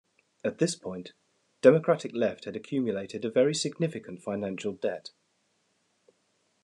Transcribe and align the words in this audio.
At 0.43 0.57
this 0.57 0.73
point, 0.75 1.13
Democratic 1.61 2.15
Left 2.15 2.45
had 2.45 2.55
accumulated 2.55 3.23
a 3.23 3.29
very 3.29 3.53
significant 3.53 4.23
financial 4.23 4.71
debt. 4.73 5.11